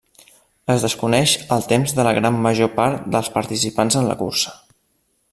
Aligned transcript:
Es 0.75 0.85
desconeix 0.85 1.33
el 1.57 1.65
temps 1.73 1.93
de 1.99 2.05
la 2.07 2.13
gran 2.19 2.39
major 2.47 2.71
part 2.79 3.05
de 3.17 3.21
participants 3.35 3.99
en 4.03 4.09
la 4.13 4.17
cursa. 4.23 4.55